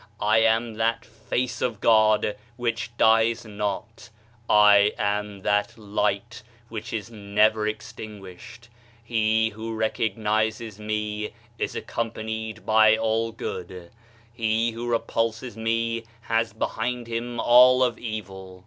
[0.19, 4.09] I am that face of God which dies not,
[4.49, 8.67] I am that light which is never extinguished.
[9.03, 13.91] He who recognizes me is accompanied by all good,
[14.33, 18.59] he who repulses me has behind him all of evil."